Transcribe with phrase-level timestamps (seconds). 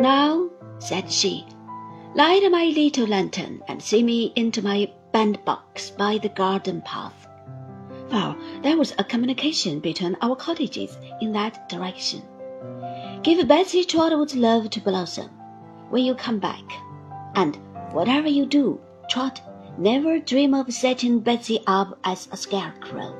[0.00, 1.44] Now, said she,
[2.14, 7.28] light my little lantern and see me into my bandbox by the garden path.
[8.08, 12.22] For there was a communication between our cottages in that direction.
[13.22, 15.28] Give Betsey Trotwood's love to Blossom
[15.90, 16.64] when you come back,
[17.34, 17.58] and
[17.92, 18.80] whatever you do,
[19.10, 19.42] Trot,
[19.76, 23.14] never dream of setting Betsey up as a scarecrow.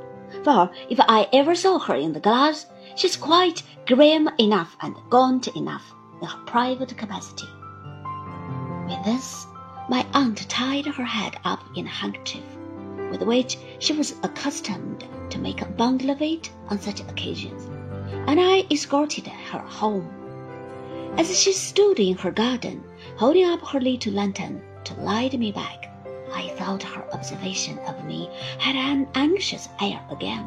[0.44, 5.48] For if I ever saw her in the glass, she's quite grim enough and gaunt
[5.48, 5.94] enough
[6.26, 7.48] her private capacity.
[8.86, 9.46] With this,
[9.88, 12.44] my aunt tied her head up in a handkerchief,
[13.10, 17.68] with which she was accustomed to make a bundle of it on such occasions,
[18.26, 20.08] and I escorted her home.
[21.16, 22.84] As she stood in her garden,
[23.16, 25.86] holding up her little lantern to light me back,
[26.32, 28.28] I thought her observation of me
[28.58, 30.46] had an anxious air again,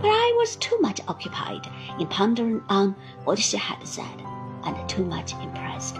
[0.00, 4.22] but I was too much occupied in pondering on what she had said
[4.64, 5.96] and too much impressed,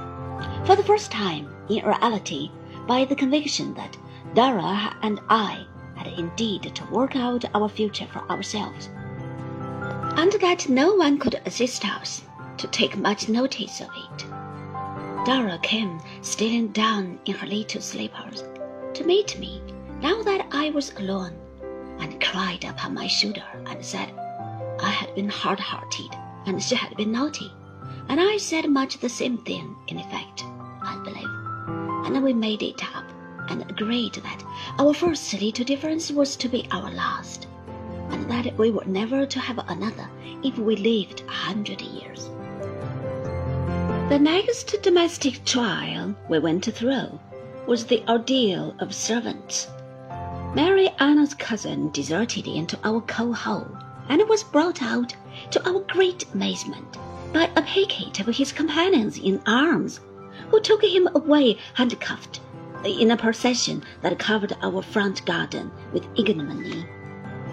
[0.65, 2.51] for the first time, in reality,
[2.87, 3.97] by the conviction that
[4.35, 8.89] Dora and I had indeed to work out our future for ourselves,
[10.17, 12.23] and that no one could assist us
[12.57, 14.27] to take much notice of it.
[15.25, 18.45] Dora came stealing down in her little slippers
[18.95, 19.61] to meet me
[20.01, 21.37] now that I was alone,
[22.01, 24.13] and cried upon my shoulder and said
[24.81, 27.53] I had been hard hearted and she had been naughty
[28.09, 30.45] and I said much the same thing, in effect,
[30.83, 32.07] I believe.
[32.07, 33.05] And we made it up
[33.51, 34.45] and agreed that
[34.79, 37.47] our first little difference was to be our last,
[38.11, 40.09] and that we were never to have another
[40.43, 42.29] if we lived a hundred years.
[44.09, 47.19] The next domestic trial we went through
[47.67, 49.69] was the ordeal of servants.
[50.55, 53.69] Mary Anna's cousin deserted into our coal hole,
[54.09, 55.15] and was brought out,
[55.51, 56.97] to our great amazement,
[57.33, 60.01] by a picket of his companions in arms,
[60.51, 62.41] who took him away handcuffed
[62.85, 66.87] in a procession that covered our front garden with ignominy.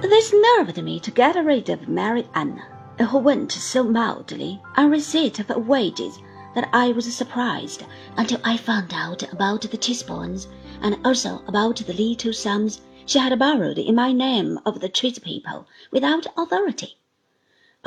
[0.02, 2.66] This nerved me to get rid of Mary Anna,
[3.10, 6.20] who went so mildly on receipt of wages
[6.54, 7.84] that I was surprised
[8.18, 10.48] until I found out about the teaspoons
[10.82, 15.68] and also about the little sums she had borrowed in my name of the tradespeople
[15.92, 16.98] without authority.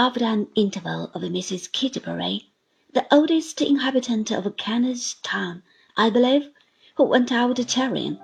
[0.00, 1.72] After an interval of Mrs.
[1.72, 2.52] Kidgerbury,
[2.92, 5.64] the oldest inhabitant of Kentish Town,
[5.96, 6.50] I believe,
[6.94, 8.16] who went out charing,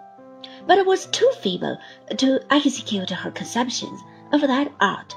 [0.69, 1.77] but was too feeble
[2.17, 5.17] to execute her conceptions of that art,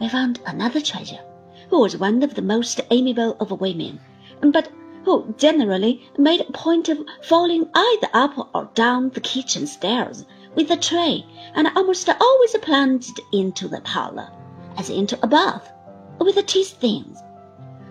[0.00, 1.20] we found another treasure,
[1.68, 4.00] who was one of the most amiable of women,
[4.40, 4.72] but
[5.04, 10.24] who generally made a point of falling either up or down the kitchen stairs
[10.54, 14.32] with a tray, and almost always plunged into the parlour,
[14.78, 15.70] as into a bath
[16.20, 17.18] with the tea things.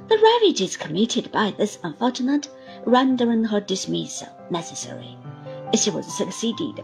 [0.08, 2.48] The ravages committed by this unfortunate
[2.86, 5.18] rendering her dismissal necessary.
[5.76, 6.84] She was succeeded,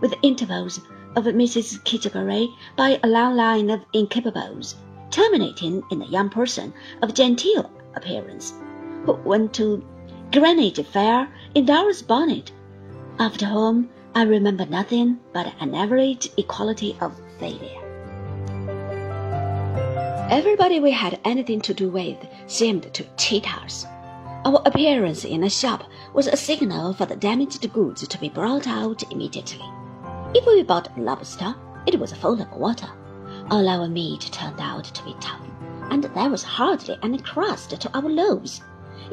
[0.00, 0.78] with intervals
[1.16, 1.82] of Mrs.
[1.84, 4.76] Kidgerbury, by a long line of incapables,
[5.10, 6.72] terminating in a young person
[7.02, 8.54] of genteel appearance,
[9.04, 9.84] who went to
[10.32, 12.50] Greenwich Fair in Dora's bonnet,
[13.18, 17.83] after whom I remember nothing but an average equality of failure.
[20.34, 22.16] Everybody we had anything to do with
[22.48, 23.86] seemed to cheat us.
[24.44, 28.66] Our appearance in a shop was a signal for the damaged goods to be brought
[28.66, 29.64] out immediately.
[30.34, 31.54] If we bought lobster,
[31.86, 32.88] it was full of water.
[33.48, 35.46] All our meat turned out to be tough,
[35.90, 38.60] and there was hardly any crust to our loaves.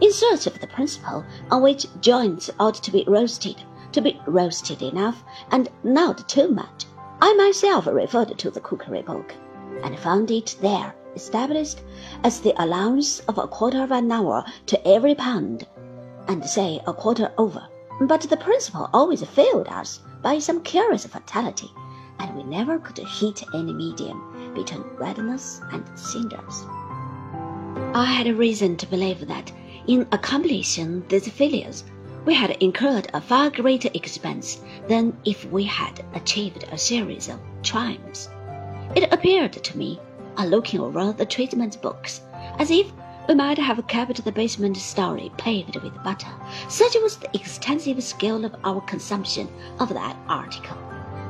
[0.01, 3.57] In search of the principle on which joints ought to be roasted,
[3.91, 6.85] to be roasted enough and not too much,
[7.21, 9.35] I myself referred to the cookery book,
[9.83, 11.81] and found it there established
[12.23, 15.67] as the allowance of a quarter of an hour to every pound,
[16.27, 17.67] and say a quarter over.
[18.01, 21.71] But the principle always failed us by some curious fatality,
[22.19, 26.65] and we never could hit any medium between redness and cinders.
[27.93, 29.51] I had reason to believe that
[29.87, 31.83] in accomplishing these failures,
[32.25, 37.39] we had incurred a far greater expense than if we had achieved a series of
[37.63, 38.29] triumphs.
[38.95, 39.99] It appeared to me
[40.41, 42.21] on looking over the treatment books,
[42.57, 42.91] as if
[43.27, 46.33] we might have kept the basement story paved with butter.
[46.67, 49.47] Such was the extensive scale of our consumption
[49.79, 50.75] of that article.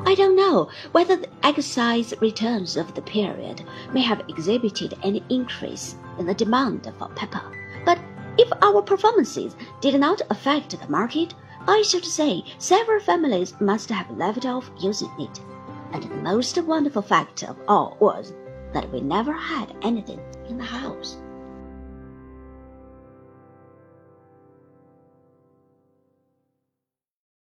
[0.06, 5.96] I don't know whether the excise returns of the period may have exhibited any increase
[6.18, 7.44] in the demand for pepper,
[7.84, 8.00] but
[8.38, 11.34] if our performances did not affect the market,
[11.68, 15.42] I should say several families must have left off using it.
[15.92, 18.32] And the most wonderful fact of all was
[18.74, 21.18] that we never had anything in the house.